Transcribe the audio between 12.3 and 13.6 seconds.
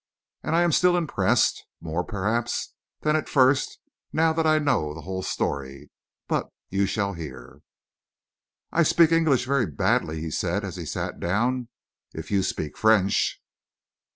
you speak French...."